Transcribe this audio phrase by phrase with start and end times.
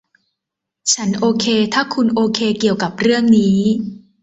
[0.93, 3.59] ฉันโอเคถ้าคุณโอเคเกี่ยวกับเรื่องนี้